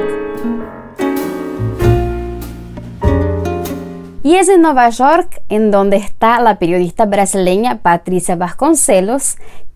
Y 4.23 4.35
es 4.35 4.47
en 4.47 4.61
Nueva 4.61 4.89
York 4.89 5.41
en 5.49 5.71
donde 5.71 5.97
está 5.97 6.39
la 6.39 6.57
periodista 6.57 7.05
brasileña 7.05 7.79
Patricia 7.83 8.37
Vasconcelos, 8.37 9.35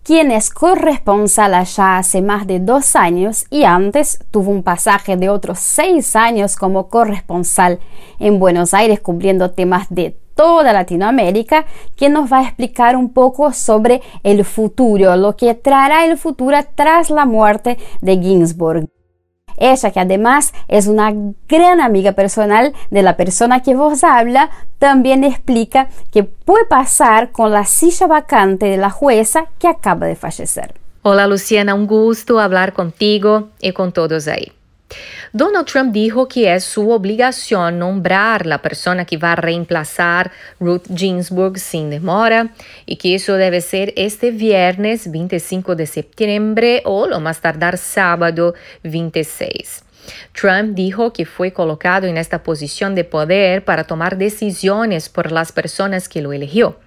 quien 0.10 0.32
es 0.32 0.50
corresponsal 0.50 1.54
allá 1.54 2.00
hace 2.00 2.24
más 2.24 2.48
de 2.48 2.60
dos 2.60 2.96
años 2.96 3.46
y 3.52 3.66
antes 3.66 4.18
tuvo 4.32 4.50
un 4.50 4.64
pasaje 4.64 5.18
de 5.18 5.30
otros 5.30 5.60
seis 5.60 6.16
años 6.16 6.56
como 6.56 6.90
corresponsal 6.90 7.78
en 8.18 8.40
Buenos 8.40 8.74
Aires 8.74 9.02
cubriendo 9.02 9.52
temas 9.52 9.86
de 9.92 10.18
toda 10.34 10.74
Latinoamérica, 10.74 11.68
quien 11.96 12.14
nos 12.14 12.34
va 12.34 12.40
a 12.40 12.44
explicar 12.46 12.96
un 12.96 13.14
poco 13.14 13.54
sobre 13.54 14.02
el 14.24 14.44
futuro, 14.46 15.16
lo 15.16 15.36
que 15.38 15.54
traerá 15.54 16.08
el 16.08 16.18
futuro 16.18 16.58
tras 16.74 17.12
la 17.12 17.28
muerte 17.28 17.78
de 18.02 18.18
Ginsburg. 18.18 18.90
Ella, 19.60 19.92
que 19.92 20.00
además 20.00 20.54
es 20.68 20.88
una 20.88 21.14
gran 21.48 21.82
amiga 21.82 22.14
personal 22.14 22.74
de 22.90 23.04
la 23.04 23.18
persona 23.18 23.62
que 23.62 23.76
vos 23.76 24.04
habla, 24.04 24.50
también 24.80 25.24
explica 25.24 25.90
qué 26.12 26.24
puede 26.24 26.66
pasar 26.66 27.32
con 27.32 27.52
la 27.52 27.66
silla 27.66 28.08
vacante 28.08 28.66
de 28.66 28.78
la 28.78 28.90
jueza 28.90 29.46
que 29.60 29.68
acaba 29.68 30.08
de 30.08 30.16
fallecer. 30.16 30.74
Hola 31.02 31.28
Luciana, 31.28 31.76
un 31.76 31.88
gusto 31.88 32.40
hablar 32.40 32.74
contigo 32.74 33.50
y 33.62 33.72
con 33.72 33.92
todos 33.92 34.28
ahí. 34.28 34.52
Donald 35.34 35.66
Trump 35.68 35.94
dijo 35.94 36.28
que 36.28 36.54
es 36.54 36.64
su 36.64 36.90
obligación 36.90 37.80
nombrar 37.80 38.46
la 38.46 38.62
persona 38.62 39.06
que 39.06 39.18
va 39.18 39.34
a 39.34 39.36
reemplazar 39.36 40.32
Ruth 40.60 40.88
Ginsburg 40.94 41.60
sin 41.60 41.90
demora 41.90 42.50
y 42.86 42.96
que 42.96 43.16
eso 43.16 43.36
debe 43.36 43.62
ser 43.62 43.94
este 43.96 44.32
viernes 44.32 45.12
25 45.12 45.76
de 45.76 45.86
septiembre 45.86 46.82
o 46.86 47.08
lo 47.08 47.20
más 47.20 47.42
tardar 47.42 47.78
sábado 47.78 48.54
26. 48.84 49.89
Trump 50.34 50.76
dijo 50.76 51.14
que 51.14 51.26
fue 51.26 51.54
colocado 51.54 52.08
en 52.08 52.18
esta 52.18 52.44
posición 52.44 52.96
de 52.96 53.04
poder 53.04 53.64
para 53.64 53.84
tomar 53.84 54.18
decisiones 54.18 55.10
por 55.10 55.32
las 55.32 55.52
personas 55.52 56.10
que 56.10 56.22
lo 56.22 56.34
eligió. 56.34 56.80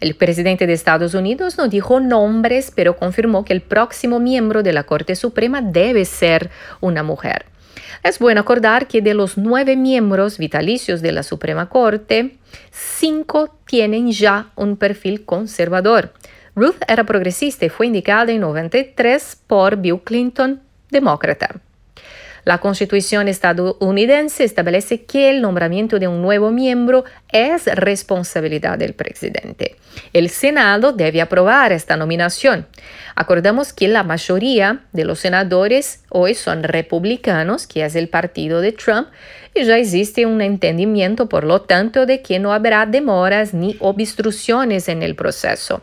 El 0.00 0.14
presidente 0.14 0.66
de 0.66 0.72
Estados 0.72 1.14
Unidos 1.14 1.56
no 1.58 1.68
dijo 1.68 2.00
nombres, 2.00 2.72
pero 2.74 2.96
confirmó 2.96 3.44
que 3.44 3.52
el 3.52 3.60
próximo 3.60 4.20
miembro 4.20 4.62
de 4.62 4.72
la 4.72 4.84
Corte 4.84 5.16
Suprema 5.16 5.62
debe 5.62 6.04
ser 6.04 6.50
una 6.80 7.02
mujer. 7.02 7.46
Es 8.02 8.18
bueno 8.18 8.42
acordar 8.42 8.86
que 8.86 9.00
de 9.00 9.14
los 9.14 9.38
nueve 9.38 9.76
miembros 9.76 10.38
vitalicios 10.38 11.00
de 11.00 11.12
la 11.12 11.22
Suprema 11.22 11.68
Corte, 11.68 12.36
cinco 12.70 13.58
tienen 13.66 14.12
ya 14.12 14.50
un 14.56 14.76
perfil 14.76 15.24
conservador. 15.24 16.12
Ruth 16.54 16.76
era 16.86 17.04
progresista 17.04 17.64
y 17.64 17.68
fue 17.68 17.86
indicada 17.86 18.30
en 18.30 18.42
93 18.42 19.38
por 19.46 19.76
Bill 19.76 20.00
Clinton, 20.04 20.60
demócrata. 20.90 21.60
La 22.44 22.58
Constitución 22.58 23.28
estadounidense 23.28 24.44
establece 24.44 25.04
que 25.04 25.30
el 25.30 25.40
nombramiento 25.40 25.98
de 25.98 26.08
un 26.08 26.20
nuevo 26.20 26.50
miembro 26.50 27.04
es 27.32 27.66
responsabilidad 27.66 28.78
del 28.78 28.92
presidente. 28.92 29.76
El 30.12 30.28
Senado 30.28 30.92
debe 30.92 31.22
aprobar 31.22 31.72
esta 31.72 31.96
nominación. 31.96 32.66
Acordamos 33.14 33.72
que 33.72 33.88
la 33.88 34.02
mayoría 34.02 34.84
de 34.92 35.04
los 35.04 35.20
senadores 35.20 36.04
hoy 36.10 36.34
son 36.34 36.62
republicanos, 36.62 37.66
que 37.66 37.84
es 37.84 37.94
el 37.96 38.08
partido 38.08 38.60
de 38.60 38.72
Trump, 38.72 39.08
y 39.54 39.64
ya 39.64 39.78
existe 39.78 40.26
un 40.26 40.42
entendimiento, 40.42 41.28
por 41.28 41.44
lo 41.44 41.62
tanto, 41.62 42.06
de 42.06 42.22
que 42.22 42.38
no 42.38 42.52
habrá 42.52 42.86
demoras 42.86 43.54
ni 43.54 43.76
obstrucciones 43.78 44.88
en 44.88 45.02
el 45.02 45.14
proceso. 45.14 45.82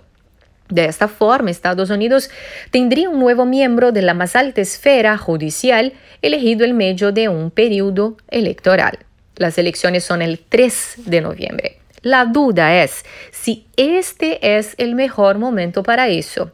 De 0.72 0.86
esta 0.86 1.10
forma, 1.10 1.51
Estados 1.51 1.90
Unidos 1.90 2.32
tendría 2.72 3.10
un 3.10 3.20
nuevo 3.20 3.46
miembro 3.46 3.92
de 3.92 4.01
la 4.01 4.13
más 4.13 4.38
alta 4.38 4.62
esfera 4.62 5.18
judicial 5.18 5.94
elegido 6.22 6.66
en 6.66 6.78
medio 6.78 7.12
de 7.12 7.28
un 7.28 7.51
periodo 7.51 8.16
electoral. 8.30 9.00
Las 9.36 9.58
elecciones 9.58 10.06
son 10.06 10.22
el 10.22 10.40
3 10.40 10.94
de 11.06 11.22
noviembre. 11.22 11.81
La 12.03 12.25
duda 12.25 12.81
es 12.81 13.05
si 13.31 13.67
este 13.77 14.58
es 14.58 14.74
el 14.79 14.96
mejor 14.96 15.38
momento 15.38 15.84
para 15.84 16.08
eso. 16.08 16.51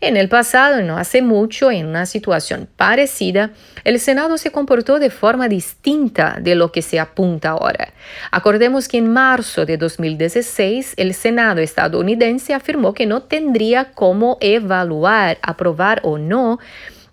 En 0.00 0.16
el 0.16 0.28
pasado, 0.28 0.82
no 0.82 0.98
hace 0.98 1.20
mucho, 1.20 1.72
en 1.72 1.86
una 1.86 2.06
situación 2.06 2.68
parecida, 2.76 3.50
el 3.82 3.98
Senado 3.98 4.38
se 4.38 4.52
comportó 4.52 5.00
de 5.00 5.10
forma 5.10 5.48
distinta 5.48 6.38
de 6.40 6.54
lo 6.54 6.70
que 6.70 6.80
se 6.80 7.00
apunta 7.00 7.50
ahora. 7.50 7.92
Acordemos 8.30 8.86
que 8.86 8.98
en 8.98 9.12
marzo 9.12 9.66
de 9.66 9.78
2016 9.78 10.94
el 10.96 11.14
Senado 11.14 11.60
estadounidense 11.60 12.54
afirmó 12.54 12.94
que 12.94 13.06
no 13.06 13.22
tendría 13.22 13.92
cómo 13.92 14.38
evaluar, 14.40 15.38
aprobar 15.42 16.00
o 16.04 16.18
no 16.18 16.60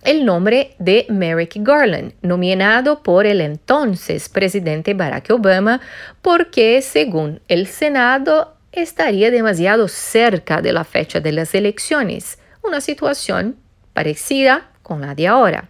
el 0.03 0.25
nombre 0.25 0.75
de 0.79 1.05
Merrick 1.09 1.57
Garland, 1.57 2.13
nominado 2.21 3.03
por 3.03 3.25
el 3.25 3.41
entonces 3.41 4.29
presidente 4.29 4.93
Barack 4.93 5.29
Obama, 5.29 5.81
porque 6.21 6.81
según 6.81 7.41
el 7.47 7.67
Senado 7.67 8.55
estaría 8.71 9.31
demasiado 9.31 9.87
cerca 9.87 10.61
de 10.61 10.73
la 10.73 10.83
fecha 10.83 11.19
de 11.19 11.31
las 11.31 11.53
elecciones, 11.53 12.39
una 12.63 12.81
situación 12.81 13.57
parecida 13.93 14.70
con 14.91 14.99
la 14.99 15.15
de 15.15 15.25
ahora. 15.25 15.69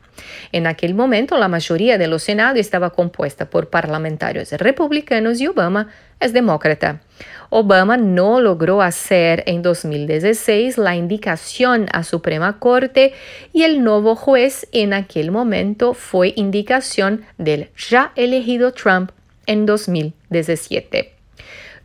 En 0.51 0.65
aquel 0.65 0.95
momento 0.95 1.37
la 1.37 1.47
mayoría 1.47 1.99
de 1.99 2.07
los 2.07 2.23
Senado 2.23 2.57
estaba 2.57 2.89
compuesta 2.89 3.51
por 3.51 3.69
parlamentarios 3.69 4.51
republicanos 4.53 5.39
y 5.39 5.45
Obama 5.45 5.89
es 6.19 6.33
demócrata. 6.33 7.01
Obama 7.51 7.97
no 7.97 8.41
logró 8.41 8.81
hacer 8.81 9.43
en 9.45 9.61
2016 9.61 10.79
la 10.79 10.95
indicación 10.95 11.85
a 11.93 12.03
Suprema 12.03 12.57
Corte 12.57 13.13
y 13.53 13.61
el 13.61 13.83
nuevo 13.83 14.15
juez 14.15 14.67
en 14.71 14.91
aquel 14.93 15.29
momento 15.29 15.93
fue 15.93 16.33
indicación 16.35 17.23
del 17.37 17.69
ya 17.77 18.13
elegido 18.15 18.71
Trump 18.71 19.11
en 19.45 19.67
2017. 19.67 21.20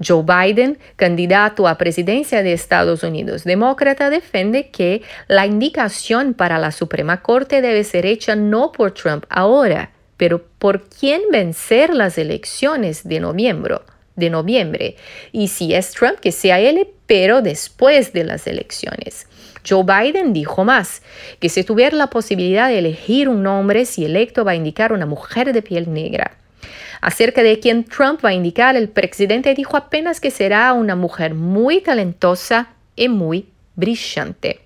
Joe 0.04 0.24
Biden, 0.24 0.78
candidato 0.96 1.68
a 1.68 1.78
presidencia 1.78 2.42
de 2.42 2.52
Estados 2.52 3.02
Unidos 3.02 3.44
demócrata, 3.44 4.10
defiende 4.10 4.68
que 4.70 5.02
la 5.28 5.46
indicación 5.46 6.34
para 6.34 6.58
la 6.58 6.72
Suprema 6.72 7.22
Corte 7.22 7.60
debe 7.60 7.84
ser 7.84 8.06
hecha 8.06 8.36
no 8.36 8.72
por 8.72 8.92
Trump 8.92 9.24
ahora, 9.28 9.90
pero 10.16 10.42
por 10.58 10.88
quien 10.88 11.22
vencer 11.30 11.92
las 11.92 12.18
elecciones 12.18 13.06
de 13.06 13.20
noviembre 13.20 13.76
de 14.16 14.30
noviembre. 14.30 14.96
Y 15.30 15.48
si 15.48 15.74
es 15.74 15.92
Trump, 15.92 16.18
que 16.18 16.32
sea 16.32 16.58
él, 16.58 16.88
pero 17.06 17.42
después 17.42 18.12
de 18.12 18.24
las 18.24 18.46
elecciones. 18.46 19.28
Joe 19.68 19.84
Biden 19.84 20.32
dijo 20.32 20.64
más, 20.64 21.02
que 21.38 21.48
si 21.48 21.62
tuviera 21.64 21.96
la 21.96 22.08
posibilidad 22.08 22.68
de 22.68 22.78
elegir 22.78 23.28
un 23.28 23.42
nombre, 23.42 23.84
si 23.84 24.04
electo 24.04 24.44
va 24.44 24.52
a 24.52 24.56
indicar 24.56 24.92
una 24.92 25.06
mujer 25.06 25.52
de 25.52 25.62
piel 25.62 25.92
negra. 25.92 26.36
Acerca 27.00 27.42
de 27.42 27.60
quien 27.60 27.84
Trump 27.84 28.24
va 28.24 28.30
a 28.30 28.34
indicar, 28.34 28.76
el 28.76 28.88
presidente 28.88 29.54
dijo 29.54 29.76
apenas 29.76 30.20
que 30.20 30.30
será 30.30 30.72
una 30.72 30.96
mujer 30.96 31.34
muy 31.34 31.80
talentosa 31.80 32.68
y 32.94 33.08
muy 33.08 33.46
brillante. 33.74 34.60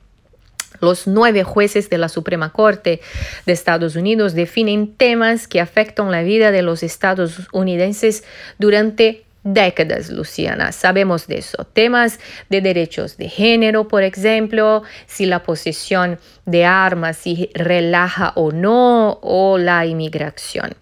Los 0.80 1.06
nueve 1.06 1.44
jueces 1.44 1.90
de 1.90 1.99
la 1.99 2.08
Suprema 2.08 2.52
Corte 2.52 3.00
de 3.45 3.52
Estados 3.52 3.97
Unidos 3.97 4.34
definen 4.34 4.95
temas 4.95 5.47
que 5.47 5.60
afectan 5.60 6.10
la 6.10 6.23
vida 6.23 6.52
de 6.52 6.62
los 6.62 6.82
estadounidenses 6.82 8.25
durante 8.58 9.25
décadas, 9.42 10.10
Luciana. 10.10 10.72
Sabemos 10.72 11.26
de 11.26 11.38
eso. 11.38 11.64
Temas 11.64 12.18
de 12.48 12.60
derechos 12.60 13.16
de 13.16 13.28
género, 13.28 13.88
por 13.88 14.02
ejemplo, 14.02 14.82
si 15.06 15.26
la 15.26 15.42
posesión 15.42 16.18
de 16.46 16.64
armas 16.64 17.16
si 17.16 17.50
relaja 17.54 18.32
o 18.34 18.50
no, 18.52 19.18
o 19.22 19.58
la 19.58 19.86
inmigración. 19.86 20.74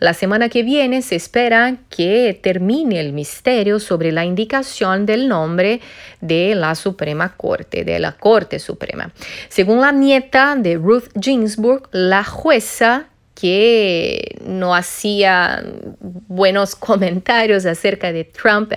La 0.00 0.14
semana 0.14 0.48
que 0.48 0.62
viene 0.62 1.02
se 1.02 1.16
espera 1.16 1.76
que 1.88 2.38
termine 2.42 3.00
el 3.00 3.12
misterio 3.12 3.78
sobre 3.78 4.12
la 4.12 4.24
indicación 4.24 5.06
del 5.06 5.28
nombre 5.28 5.80
de 6.20 6.54
la 6.54 6.74
Suprema 6.74 7.36
Corte, 7.36 7.84
de 7.84 7.98
la 7.98 8.12
Corte 8.12 8.58
Suprema. 8.58 9.12
Según 9.48 9.80
la 9.80 9.92
nieta 9.92 10.56
de 10.56 10.74
Ruth 10.74 11.08
Ginsburg, 11.20 11.88
la 11.92 12.24
jueza 12.24 13.06
que 13.42 14.36
no 14.46 14.72
hacía 14.72 15.64
buenos 16.00 16.76
comentarios 16.88 17.66
acerca 17.66 18.12
de 18.12 18.22
Trump. 18.22 18.72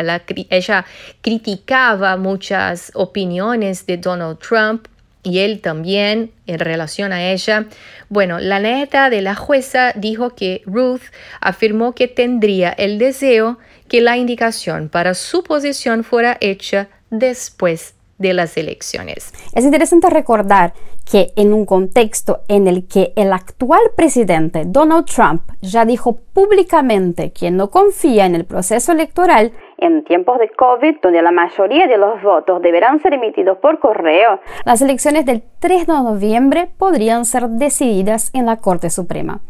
Ella, 0.50 0.86
criticaba 1.22 2.18
muchas 2.18 2.92
opiniones 2.96 3.86
de 3.86 3.98
Donald 3.98 4.40
Trump 4.40 4.88
y 5.22 5.40
él 5.40 5.62
también 5.62 6.32
en 6.48 6.58
relación 6.58 7.14
a 7.14 7.32
ella. 7.32 7.68
Bueno, 8.10 8.40
la 8.40 8.60
neta 8.60 9.12
de 9.12 9.22
la 9.22 9.36
jueza 9.36 9.94
dijo 9.96 10.32
que 10.32 10.64
Ruth 10.66 11.12
afirmó 11.42 11.94
que 11.94 12.08
tendría 12.08 12.72
el 12.72 12.98
deseo 12.98 13.60
que 13.88 14.02
la 14.02 14.18
indicación 14.18 14.90
para 14.90 15.14
su 15.14 15.44
posición 15.44 16.04
fuera 16.04 16.38
hecha 16.42 16.88
después 17.12 17.94
de 18.18 18.34
las 18.34 18.58
elecciones. 18.58 19.32
Es 19.54 19.64
interesante 19.64 20.10
recordar 20.10 20.74
que 21.10 21.32
en 21.36 21.54
un 21.54 21.66
contexto 21.66 22.40
en 22.48 22.68
el 22.68 22.88
que 22.88 23.14
el 23.16 23.32
actual 23.32 23.82
presidente 23.96 24.64
Donald 24.66 25.06
Trump 25.06 25.44
ya 25.62 25.86
dijo 25.86 26.18
públicamente 26.34 27.32
que 27.32 27.52
no 27.52 27.70
confía 27.70 28.26
en 28.26 28.36
el 28.36 28.46
proceso 28.46 28.92
electoral, 28.92 29.54
en 29.78 30.04
tiempos 30.04 30.40
de 30.40 30.50
COVID, 30.50 30.98
donde 31.02 31.22
la 31.22 31.32
mayoría 31.32 31.88
de 31.88 31.98
los 31.98 32.22
votos 32.24 32.62
deberán 32.62 33.02
ser 33.02 33.14
emitidos 33.14 33.58
por 33.60 33.80
correo, 33.80 34.40
las 34.64 34.82
elecciones 34.82 35.26
del 35.26 35.44
3 35.60 35.88
de 35.88 35.94
noviembre 35.94 36.70
podrían 36.78 37.26
ser 37.26 37.50
decididas 37.50 38.32
en 38.34 38.46
la 38.46 38.58
Corte 38.58 38.90
Suprema, 38.90 39.42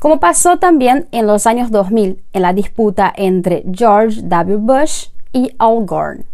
como 0.00 0.20
pasó 0.20 0.58
también 0.58 1.06
en 1.12 1.26
los 1.26 1.46
años 1.46 1.70
2000 1.70 2.22
en 2.32 2.42
la 2.42 2.52
disputa 2.52 3.12
entre 3.14 3.62
George 3.72 4.20
W. 4.22 4.56
Bush 4.58 5.08
y 5.32 5.54
Al 5.58 5.84
Gore. 5.84 6.24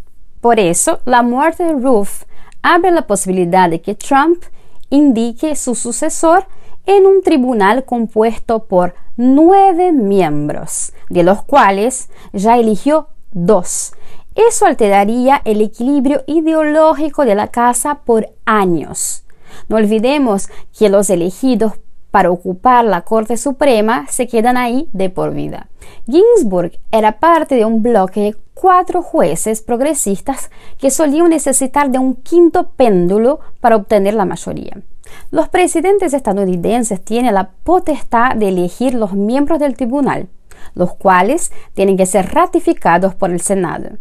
Por 0.41 0.59
eso, 0.59 1.01
la 1.05 1.23
muerte 1.23 1.65
de 1.65 1.73
Ruth 1.73 2.25
abre 2.63 2.91
la 2.91 3.07
posibilidad 3.07 3.69
de 3.69 3.81
que 3.81 3.95
Trump 3.95 4.43
indique 4.91 5.57
su 5.57 5.75
sucesor 5.75 6.47
en 6.87 7.07
un 7.07 7.23
tribunal 7.23 7.85
compuesto 7.85 8.65
por 8.65 8.95
nueve 9.17 9.93
miembros, 9.93 10.93
de 11.09 11.23
los 11.23 11.43
cuales 11.43 12.09
ya 12.33 12.59
eligió 12.59 13.09
dos. 13.33 13.93
Eso 14.35 14.67
alteraría 14.67 15.43
el 15.45 15.61
equilibrio 15.61 16.23
ideológico 16.27 17.25
de 17.25 17.35
la 17.35 17.49
casa 17.49 18.01
por 18.05 18.29
años. 18.45 19.25
No 19.69 19.77
olvidemos 19.77 20.49
que 20.77 20.89
los 20.89 21.11
elegidos 21.11 21.75
para 22.11 22.31
ocupar 22.31 22.85
la 22.85 23.03
Corte 23.03 23.37
Suprema 23.37 24.07
se 24.09 24.27
quedan 24.27 24.57
ahí 24.57 24.89
de 24.93 25.11
por 25.11 25.33
vida. 25.33 25.69
Ginsburg 26.07 26.73
era 26.91 27.19
parte 27.19 27.55
de 27.55 27.65
un 27.65 27.83
bloque 27.83 28.37
cuatro 28.61 29.01
jueces 29.01 29.63
progresistas 29.63 30.51
que 30.77 30.91
solían 30.91 31.31
necesitar 31.31 31.91
de 31.91 31.99
un 31.99 32.17
quinto 32.17 32.73
péndulo 32.73 33.41
para 33.59 33.77
obtener 33.77 34.13
la 34.13 34.27
mayoría. 34.27 34.83
Los 35.31 35.49
presidentes 35.49 36.13
estadounidenses 36.13 37.03
tienen 37.03 37.33
la 37.33 37.53
potestad 37.65 38.37
de 38.37 38.51
elegir 38.51 38.95
los 38.95 39.15
miembros 39.15 39.61
del 39.61 39.77
tribunal, 39.79 40.29
los 40.75 40.93
cuales 40.93 41.53
tienen 41.73 41.97
que 41.97 42.05
ser 42.05 42.35
ratificados 42.35 43.15
por 43.15 43.31
el 43.31 43.41
Senado. 43.41 43.97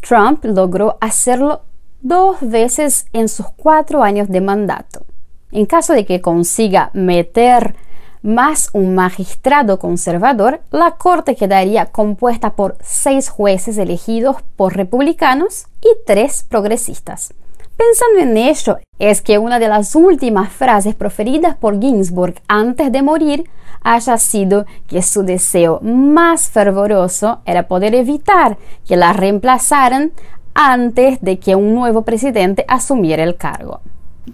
Trump 0.00 0.44
logró 0.44 0.98
hacerlo 1.00 1.62
dos 2.00 2.38
veces 2.40 3.06
en 3.12 3.28
sus 3.28 3.46
cuatro 3.56 4.02
años 4.02 4.28
de 4.28 4.40
mandato. 4.40 5.06
En 5.52 5.66
caso 5.66 5.92
de 5.92 6.04
que 6.04 6.20
consiga 6.20 6.90
meter 6.94 7.76
más 8.22 8.70
un 8.72 8.94
magistrado 8.94 9.78
conservador, 9.78 10.60
la 10.70 10.92
Corte 10.92 11.36
quedaría 11.36 11.86
compuesta 11.86 12.54
por 12.54 12.76
seis 12.82 13.28
jueces 13.28 13.78
elegidos 13.78 14.36
por 14.56 14.76
republicanos 14.76 15.66
y 15.80 15.88
tres 16.06 16.44
progresistas. 16.48 17.34
Pensando 17.76 18.20
en 18.20 18.36
ello, 18.36 18.78
es 18.98 19.22
que 19.22 19.38
una 19.38 19.58
de 19.58 19.68
las 19.68 19.94
últimas 19.94 20.52
frases 20.52 20.94
proferidas 20.94 21.56
por 21.56 21.80
Ginsburg 21.80 22.34
antes 22.46 22.92
de 22.92 23.00
morir 23.02 23.44
haya 23.82 24.18
sido 24.18 24.66
que 24.86 25.00
su 25.00 25.22
deseo 25.22 25.80
más 25.80 26.50
fervoroso 26.50 27.40
era 27.46 27.68
poder 27.68 27.94
evitar 27.94 28.58
que 28.86 28.96
la 28.96 29.14
reemplazaran 29.14 30.12
antes 30.52 31.22
de 31.22 31.38
que 31.38 31.54
un 31.54 31.74
nuevo 31.74 32.02
presidente 32.02 32.66
asumiera 32.68 33.22
el 33.22 33.36
cargo. 33.36 33.80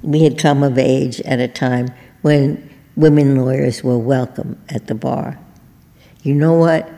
We 0.02 0.26
had 0.26 0.36
come 0.40 0.66
of 0.66 0.76
age 0.76 1.22
at 1.24 1.38
a 1.38 1.46
time 1.46 1.86
when 2.22 2.75
women 2.96 3.36
lawyers 3.36 3.84
were 3.84 3.98
welcome 3.98 4.58
at 4.68 4.86
the 4.86 4.94
bar. 4.94 5.38
You 6.22 6.34
know 6.34 6.54
what? 6.54 6.88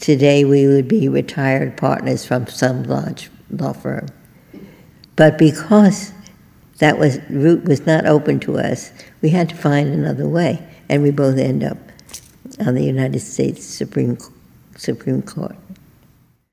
Today 0.00 0.44
we 0.44 0.66
would 0.66 0.88
be 0.88 1.08
retired 1.08 1.76
partners 1.76 2.26
from 2.26 2.48
some 2.48 2.82
large 2.82 3.30
law 3.50 3.72
firm. 3.72 4.08
But 5.14 5.38
because 5.38 6.12
that 6.78 6.98
was 6.98 7.20
route 7.30 7.64
was 7.64 7.86
not 7.86 8.06
open 8.06 8.40
to 8.40 8.58
us, 8.58 8.92
we 9.22 9.30
had 9.30 9.48
to 9.50 9.54
find 9.54 9.88
another 9.88 10.26
way, 10.26 10.58
and 10.88 11.02
we 11.02 11.10
both 11.10 11.38
end 11.38 11.62
up 11.62 11.78
on 12.58 12.74
the 12.74 12.82
United 12.84 13.20
States 13.20 13.64
Supreme 13.64 14.18
Supreme 14.76 15.22
Court. 15.22 15.56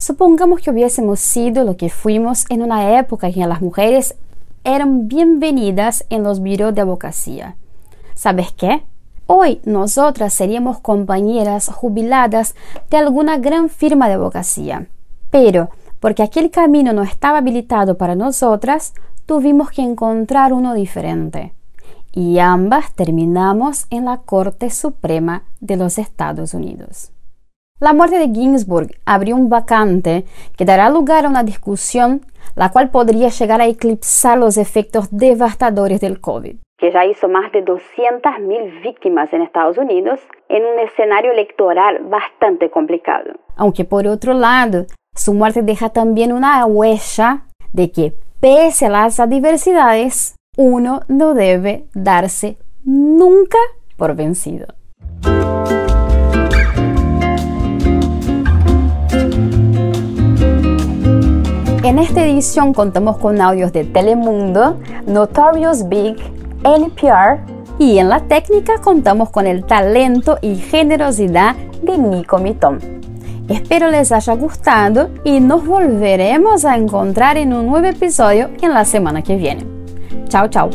Supongamos 0.02 0.62
que 0.62 0.72
hubiésemos 0.72 1.20
sido 1.20 1.66
lo 1.66 1.76
que 1.76 1.90
fuimos 1.90 2.46
en 2.50 2.62
una 2.62 3.00
época 3.00 3.28
en 3.28 3.34
que 3.34 3.48
las 3.48 3.62
mujeres 3.62 4.16
eran 4.64 5.08
bienvenidas 5.08 6.06
en 6.10 6.24
los 6.24 6.40
bureaux 6.40 6.74
de 6.74 6.82
abogacía. 6.82 7.56
¿Sabes 8.20 8.52
qué? 8.52 8.84
Hoy 9.28 9.62
nosotras 9.64 10.34
seríamos 10.34 10.82
compañeras 10.82 11.70
jubiladas 11.70 12.54
de 12.90 12.98
alguna 12.98 13.38
gran 13.38 13.70
firma 13.70 14.10
de 14.10 14.16
abogacía. 14.16 14.88
Pero, 15.32 15.70
porque 16.02 16.24
aquel 16.24 16.52
camino 16.52 16.92
no 16.92 17.04
estaba 17.04 17.38
habilitado 17.38 17.98
para 17.98 18.16
nosotras, 18.16 18.94
tuvimos 19.26 19.72
que 19.72 19.84
encontrar 19.84 20.52
uno 20.52 20.74
diferente. 20.74 21.54
Y 22.12 22.40
ambas 22.40 22.94
terminamos 22.94 23.86
en 23.90 24.04
la 24.04 24.18
Corte 24.18 24.70
Suprema 24.70 25.44
de 25.62 25.78
los 25.78 25.98
Estados 25.98 26.54
Unidos. 26.54 27.14
La 27.80 27.94
muerte 27.94 28.20
de 28.20 28.34
Ginsburg 28.34 29.00
abrió 29.06 29.38
un 29.38 29.48
vacante 29.48 30.26
que 30.58 30.66
dará 30.66 30.90
lugar 30.90 31.26
a 31.26 31.30
una 31.30 31.44
discusión 31.44 32.26
la 32.56 32.70
cual 32.74 32.90
podría 32.90 33.30
llegar 33.30 33.62
a 33.62 33.68
eclipsar 33.68 34.38
los 34.38 34.58
efectos 34.58 35.08
devastadores 35.10 36.02
del 36.02 36.20
COVID 36.20 36.58
que 36.80 36.92
ya 36.92 37.06
hizo 37.06 37.28
más 37.28 37.52
de 37.52 37.64
200.000 37.64 38.82
víctimas 38.82 39.32
en 39.34 39.42
Estados 39.42 39.78
Unidos 39.78 40.20
en 40.48 40.64
un 40.66 40.80
escenario 40.80 41.32
electoral 41.32 42.00
bastante 42.04 42.70
complicado. 42.70 43.34
Aunque 43.58 43.84
por 43.84 44.08
otro 44.08 44.34
lado, 44.34 44.86
su 45.14 45.34
muerte 45.34 45.62
deja 45.62 45.90
también 45.90 46.32
una 46.32 46.66
huella 46.66 47.44
de 47.74 47.92
que, 47.92 48.14
pese 48.40 48.86
a 48.86 48.90
las 48.90 49.20
adversidades, 49.20 50.36
uno 50.58 51.02
no 51.10 51.34
debe 51.34 51.86
darse 51.94 52.58
nunca 52.86 53.58
por 53.98 54.16
vencido. 54.16 54.68
En 61.84 61.98
esta 61.98 62.24
edición 62.24 62.74
contamos 62.74 63.18
con 63.18 63.42
audios 63.42 63.74
de 63.74 63.84
Telemundo, 63.84 64.78
Notorious 65.08 65.90
Big, 65.90 66.39
NPR 66.64 67.40
y 67.78 67.98
en 67.98 68.10
la 68.10 68.20
técnica 68.22 68.80
contamos 68.82 69.30
con 69.30 69.48
el 69.48 69.66
talento 69.66 70.38
y 70.42 70.56
generosidad 70.56 71.56
de 71.82 71.98
Nico 71.98 72.38
Mitón. 72.38 72.80
Espero 73.48 73.90
les 73.90 74.12
haya 74.12 74.36
gustado 74.36 75.10
y 75.24 75.40
nos 75.40 75.66
volveremos 75.66 76.66
a 76.66 76.76
encontrar 76.76 77.38
en 77.38 77.54
un 77.54 77.66
nuevo 77.68 77.88
episodio 77.88 78.50
en 78.62 78.74
la 78.74 78.86
semana 78.86 79.24
que 79.24 79.38
viene. 79.38 79.66
Chao, 80.28 80.48
chao. 80.50 80.70